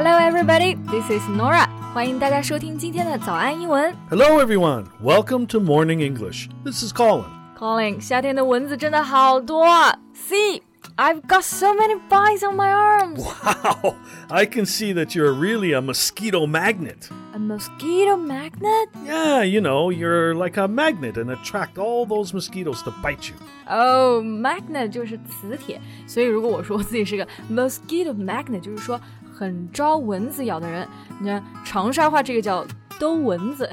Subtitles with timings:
[0.00, 0.76] Hello, everybody.
[0.92, 1.68] This is Norah.
[1.92, 3.92] 欢迎大家收听今天的早安英文。
[4.08, 4.84] Hello, everyone.
[5.02, 6.46] Welcome to Morning English.
[6.64, 7.24] This is Colin.
[7.58, 9.66] Colin，夏天的蚊子真的好多。
[10.14, 10.62] See,
[10.94, 13.18] I've got so many bites on my arms.
[13.18, 13.96] Wow,
[14.28, 17.08] I can see that you're really a mosquito magnet.
[17.34, 18.90] A mosquito magnet?
[19.04, 23.34] Yeah, you know, you're like a magnet and attract all those mosquitoes to bite you.
[23.68, 29.00] Oh, magnet 就是磁铁，所以如果我说我自己是个 mosquito magnet，就是说
[29.38, 30.86] 很招蚊子咬的人。
[31.20, 32.66] 你看长沙话这个叫
[32.98, 33.70] 兜蚊子。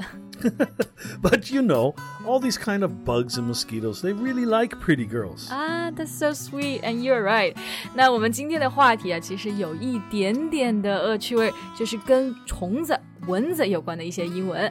[1.22, 1.94] But you know,
[2.26, 5.48] all these kind of bugs and mosquitoes, they really like pretty girls.
[5.50, 7.56] Ah,、t h a t s so sweet, and you're right.
[7.94, 14.70] 那我们今天的话题啊，其实有一点点的恶趣味，就是跟虫子、蚊子有关的一些英文。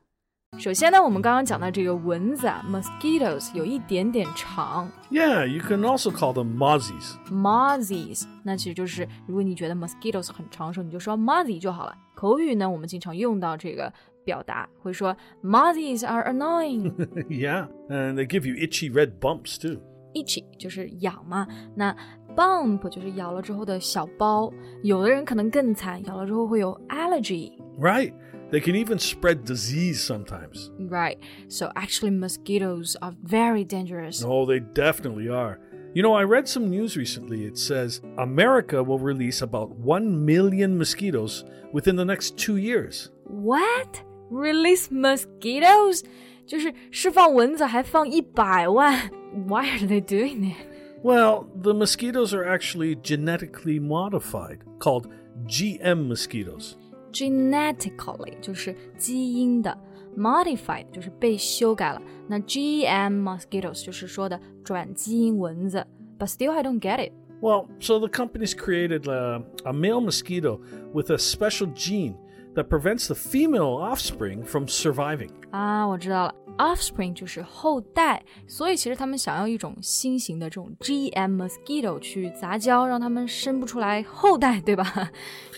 [0.58, 7.16] 首先呢，我们刚刚讲到这个蚊子啊，mosquitoes 有一点点长 Yeah, you can also call them mozzies.
[7.30, 11.94] ，mozzies，那其实就是如果你觉得 mosquitoes 很长的时候，你就说 mozzie 就好了。
[12.14, 13.92] 口语呢，我们经常用到这个
[14.24, 15.14] 表达，会说
[15.44, 16.90] mozzies are annoying。
[17.28, 19.78] yeah, and they give you itchy red bumps too.
[20.14, 21.94] itchy 就是痒嘛，那
[22.34, 24.50] bump 就是咬了之后的小包，
[24.82, 27.52] 有的人可能更惨，咬了之后会有 allergy。
[27.78, 28.14] Right?
[28.50, 30.70] They can even spread disease sometimes.
[30.78, 31.18] Right.
[31.48, 34.22] So actually mosquitoes are very dangerous.
[34.24, 35.58] Oh, they definitely are.
[35.94, 37.44] You know, I read some news recently.
[37.44, 43.10] It says America will release about 1 million mosquitoes within the next two years.
[43.24, 44.02] What?
[44.30, 46.04] Release mosquitoes?
[46.46, 49.10] 就是释放蚊子还放一百万。
[49.48, 50.56] Why are they doing it?
[51.02, 55.08] Well, the mosquitoes are actually genetically modified, called
[55.46, 56.76] GM mosquitoes.
[57.12, 59.76] Genetically 就是基因的，
[60.16, 62.02] modified 就是被修改了。
[62.28, 65.86] 那 GM mosquitoes 就是说的转基因蚊子。
[66.18, 67.12] But still, I don't get it.
[67.40, 70.60] Well, so the company's created a, a male mosquito
[70.92, 72.16] with a special gene
[72.54, 75.30] that prevents the female offspring from surviving.
[75.50, 85.10] 啊，我知道了，offspring 就是后代，所以其实他们想要一种新型的这种 GM mosquito 去杂交，让他们生不出来后代，对吧？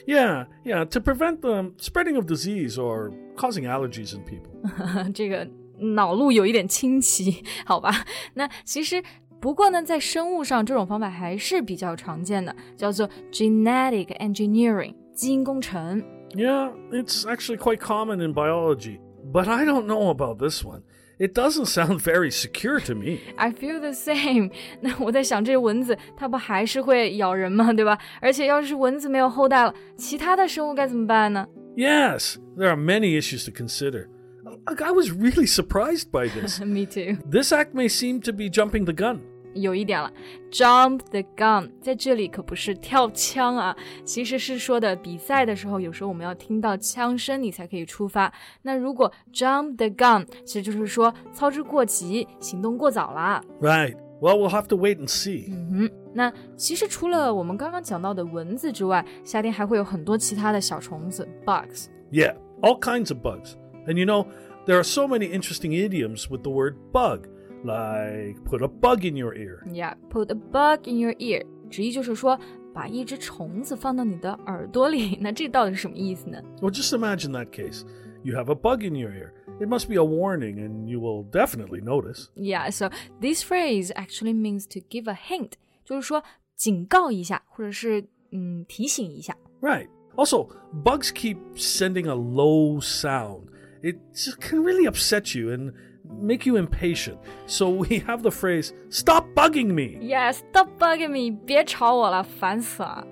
[0.07, 5.13] Yeah, yeah, to prevent the spreading of disease or causing allergies in people.
[5.13, 5.49] 这个
[5.79, 7.93] 脑路有一点清奇，好吧？
[8.35, 9.03] 那其实。
[9.41, 16.03] 不过呢，在生物上，这种方法还是比较常见的，叫做 genetic engineering 基因工程。
[16.35, 20.83] Yeah, it's actually quite common in biology, but I don't know about this one.
[21.19, 23.19] It doesn't sound very secure to me.
[23.37, 27.73] I feel the same 。那我在想，这些蚊子它不还是会咬人吗？
[27.73, 27.99] 对吧？
[28.21, 31.47] 而且要是蚊子没有后代了，其他的生物该怎么办呢？
[31.77, 34.07] Yes, there are many issues to consider.
[34.45, 36.61] Look, I was really surprised by this.
[36.61, 37.19] Me too。
[37.29, 39.21] this act may seem to be jumping the gun.
[39.55, 40.13] 有一点了，
[40.51, 48.33] jump the gun，在这里可不是跳枪啊，其实是说的比赛的时候，有时候我们要听到枪声，你才可以出发。
[48.63, 53.43] 那如果 jump the gun，其实就是说操之过急，行动过早啦。
[53.61, 53.97] Right.
[54.21, 55.45] Well, we'll have to wait and see.
[55.49, 61.87] 嗯哼，那其实除了我们刚刚讲到的蚊子之外，夏天还会有很多其他的小虫子 bugs。
[62.11, 63.53] Yeah, all kinds of bugs.
[63.87, 64.27] And you know,
[64.67, 67.29] there are so many interesting idioms with the word bug,
[67.65, 69.63] like put a bug in your ear.
[69.67, 72.39] Yeah, put a bug in your ear，直译就是说
[72.73, 75.19] 把一只虫子放到你的耳朵里。
[75.21, 76.41] 那这到底是什么意思呢？
[76.61, 77.83] Well, just imagine that case.
[78.23, 79.33] You have a bug in your ear.
[79.61, 82.29] It must be a warning, and you will definitely notice.
[82.37, 85.53] Yeah, so this phrase actually means to give a hint，
[85.85, 86.23] 就是说
[86.57, 89.37] 警告一下，或者是嗯提醒一下。
[89.61, 89.89] Right.
[90.15, 93.49] Also, bugs keep sending a low sound.
[93.83, 95.73] It just can really upset you and
[96.21, 97.19] make you impatient.
[97.47, 99.99] So we have the phrase, stop bugging me.
[100.01, 103.07] Yeah, stop bugging me，别吵我了，烦死了。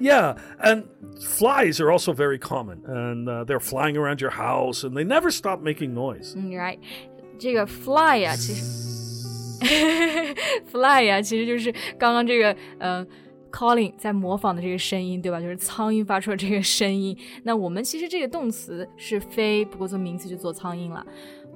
[0.00, 0.84] Yeah, and
[1.20, 2.82] flies are also very common.
[2.86, 6.34] And uh, they're flying around your house and they never stop making noise.
[6.36, 6.78] 嗯，right，
[7.38, 10.34] 这个 fly 呀、其实
[10.70, 13.06] fly 呀、其实就是刚刚这个呃。
[13.52, 15.38] Colin 在模仿的这个声音，对吧？
[15.38, 17.14] 就是苍蝇发出的这个声音。
[17.42, 21.06] 那我们其实这个动词是飞，不过做名词就做苍蝇了。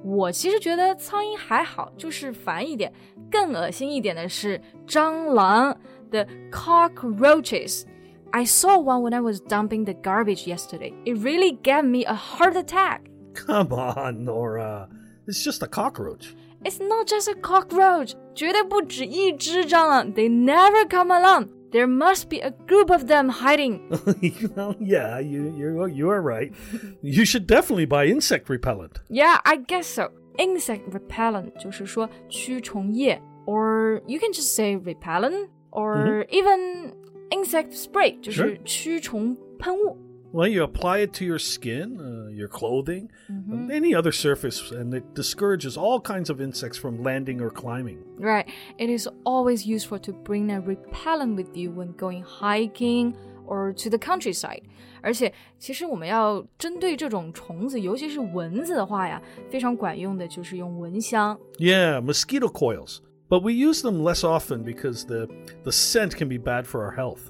[0.04, 2.92] 我其实觉得苍蝇还好，就是烦一点。
[3.30, 5.76] 更恶心一点的是蟑螂
[6.10, 7.84] ，the cockroaches。
[8.32, 10.92] I saw one when I was dumping the garbage yesterday.
[11.04, 13.02] It really gave me a heart attack.
[13.34, 14.88] Come on, Norah.
[15.26, 16.34] It's just a cockroach.
[16.64, 18.14] It's not just a cockroach.
[18.34, 20.12] 绝对不止一只蟑螂.
[20.12, 21.48] They never come alone.
[21.71, 23.89] There must be a group of them hiding.
[24.55, 26.53] well, yeah, you you you are right.
[27.01, 29.01] you should definitely buy insect repellent.
[29.09, 30.11] Yeah, I guess so.
[30.37, 36.93] Insect repellent 就是说驱虫液，or you can just say repellent, or even
[37.31, 39.97] insect spray 就是驱虫喷雾。
[40.33, 44.93] Well, you apply it to your skin, uh, your clothing, and any other surface, and
[44.93, 48.03] it discourages all kinds of insects from landing or climbing.
[48.19, 48.45] Right.
[48.77, 53.15] It is always useful to bring a repellent with you when going hiking
[53.47, 54.63] or to the countryside.
[55.01, 61.39] 而且，其实我们要针对这种虫子，尤其是蚊子的话呀，非常管用的就是用蚊香。
[61.57, 62.99] Yeah, mosquito coils.
[63.29, 65.27] But we use them less often because the,
[65.63, 67.29] the scent can be bad for our health.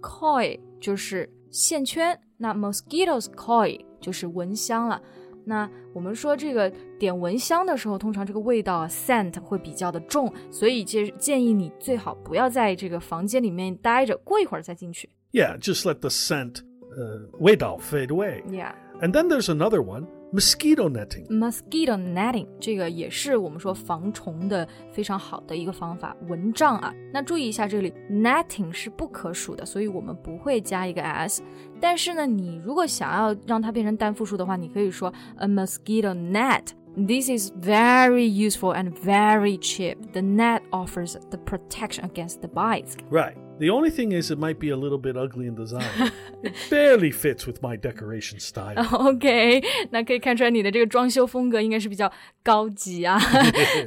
[0.00, 5.00] Coil 就是 线圈，那 mosquitoes coil 就是蚊香了。
[5.44, 15.08] 那我们说这个点蚊香的时候，通常这个味道啊 scent 会比较的重，所以建建议你最好不要在这个房间里面待着，过一会儿再进去。
[15.32, 16.62] Yeah, just let the scent
[16.96, 18.42] uh, wait out, fade away.
[18.50, 18.74] Yeah.
[19.00, 21.26] And then there's another one mosquito netting.
[21.28, 26.94] Mosquito netting 这个也是我们说防虫的非常好的一个方法，蚊帐啊。
[27.12, 31.42] 那注意一下，这里 netting 是不可数的，所以我们不会加一个 s。
[31.80, 39.96] 但是呢，你如果想要让它变成单复数的话，你可以说 a mosquito net。This is very useful and very cheap.
[40.12, 42.96] The net offers the protection against the bites.
[43.08, 43.36] Right.
[43.58, 45.84] The only thing is, it might be a little bit ugly in design.
[46.42, 48.74] it barely fits with my decoration style.
[48.92, 52.10] OK，那可以看出来你的这个装修风格应该是比较
[52.42, 53.20] 高级啊。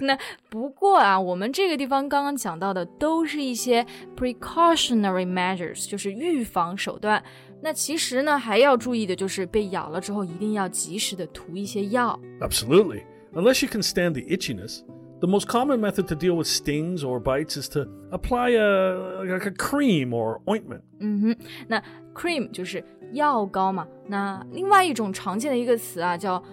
[0.01, 0.17] 那
[0.49, 3.85] 不过啊，我们这个地方刚刚讲到的都是一些
[4.15, 7.23] precautionary measures，就是预防手段。
[7.61, 12.19] 那其实呢，还要注意的就是被咬了之后，一定要及时的涂一些药。
[12.41, 13.03] Absolutely.
[13.33, 14.81] Unless you can stand the itchiness,
[15.19, 19.45] the most common method to deal with stings or bites is to apply a like
[19.45, 20.81] a cream or ointment.
[20.99, 21.81] 嗯哼，那
[22.13, 22.83] cream 就是
[23.13, 23.87] 药膏嘛。
[24.07, 26.43] 那另外一种常见的一个词啊，叫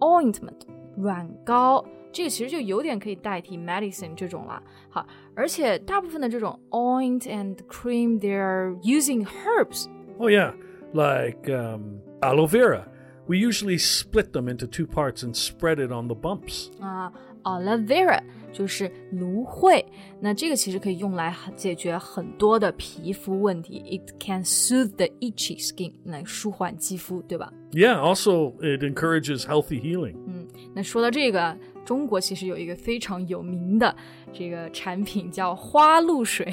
[0.00, 0.60] ointment，
[0.96, 1.84] 软膏。
[2.12, 4.62] 这个其实就有点可以代替 medicine 这种了。
[4.88, 9.86] 好，而且大部分的这种 oint and cream，they are using herbs。
[10.16, 10.54] Oh, yeah.
[10.94, 12.88] Like um, aloe vera.
[13.26, 16.70] We usually split them into two parts and spread it on the bumps.
[16.80, 18.19] 啊，aloe aloe vera
[18.51, 19.83] 就是芦荟，
[20.19, 23.81] 那这个其实可以用来解决很多的皮肤问题。
[23.85, 30.15] It can soothe the itchy skin，来舒缓肌肤，对吧？Yeah, also it encourages healthy healing。
[30.27, 33.95] 嗯，那说到这个，中国其实有一个非常有名的
[34.33, 36.51] 这个产品叫花露水。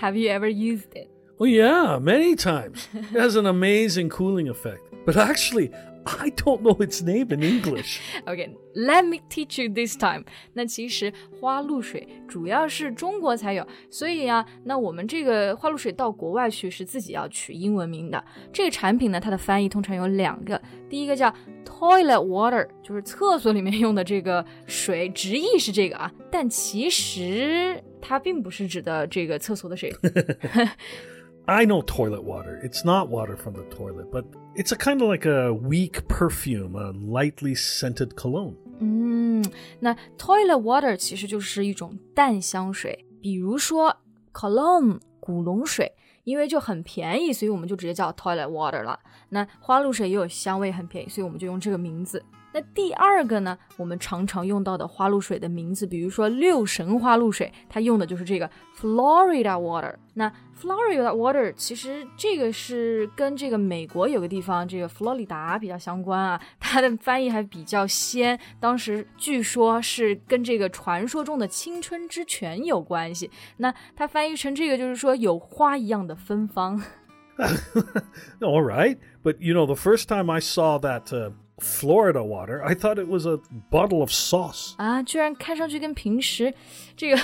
[0.00, 1.08] Have you ever used it?
[1.38, 2.88] Well, yeah, many times.
[2.92, 4.80] It has an amazing cooling effect.
[5.06, 5.70] But actually,
[6.08, 8.00] I don't know its name in English.
[8.26, 10.24] Okay, let me teach you this time.
[10.54, 18.24] 那其实花露水主要是中国才有，所以啊，那我们这个花露水到国外去是自己要取英文名的。
[18.52, 21.32] 这个产品呢，它的翻译通常有两个，第一个叫
[21.64, 29.92] toilet water，就是厕所里面用的这个水，直译是这个啊，但其实它并不是指的这个厕所的水。
[31.47, 32.59] I know toilet water.
[32.63, 34.23] It's not water from the toilet, but
[34.55, 38.55] it's a kind of like a weak perfume, a lightly scented cologne.
[38.79, 39.43] 嗯，
[39.79, 43.97] 那 toilet water 其实就是一种淡香水，比如说
[44.33, 45.91] cologne 古龙水，
[46.23, 48.97] 因为就很便宜，所以我们就直接叫 toilet water 了。
[49.29, 52.23] 那花露水也有香味，很便宜，所以我们就用这个名字。
[52.57, 58.47] 那第二个呢，我们常常用到的花露水的名字，比如说六神花露水，它用的就是这个
[58.79, 59.95] Florida water。
[60.13, 68.39] 那 Florida water 其实这个是跟这个美国有个地方，这个佛罗里达比较相关啊，它的翻译还比较仙。
[68.59, 73.31] 当时据说是跟这个传说中的青春之泉有关系。
[73.57, 76.79] 那它翻译成这个就是说有花一样的芬芳。
[78.41, 78.99] All right.
[79.23, 83.07] But you know, the first time I saw that uh, Florida water, I thought it
[83.07, 84.73] was a bottle of sauce.
[84.77, 86.53] 啊，居然看上去跟平时
[86.97, 87.17] 这个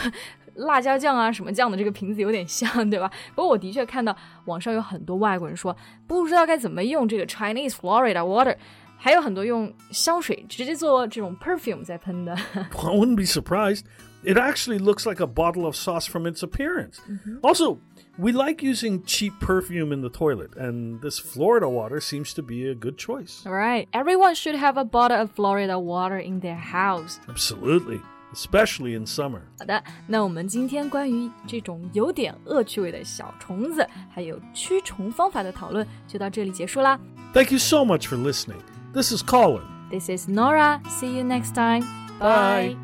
[0.56, 3.12] 辣椒酱啊什么酱的这个瓶子有点像，对吧？
[3.36, 5.76] 不过我的确看到网上有很多外国人说
[6.08, 8.56] 不知道该怎么用这个 Chinese Florida water，
[8.98, 12.34] 还有很多用香水直接做这种 perfume 在喷的。
[12.54, 13.84] I wouldn't be surprised.
[14.25, 17.01] It actually looks like a bottle of sauce from its appearance.
[17.09, 17.39] Mm-hmm.
[17.43, 17.79] Also,
[18.19, 22.69] we like using cheap perfume in the toilet, and this Florida water seems to be
[22.69, 23.45] a good choice.
[23.45, 23.89] All right.
[23.93, 27.21] Everyone should have a bottle of Florida water in their house.
[27.29, 28.01] Absolutely.
[28.33, 29.43] Especially in summer.
[29.43, 29.43] summer。
[29.61, 36.99] 好的，那我们今天关于这种有点恶趣味的小虫子，还有驱虫方法的讨论就到这里结束啦。
[37.33, 38.61] Thank you so much for listening.
[38.93, 39.63] This is Colin.
[39.91, 40.81] This is Norah.
[40.89, 41.83] See you next time.
[42.19, 42.75] Bye.
[42.75, 42.84] Bye.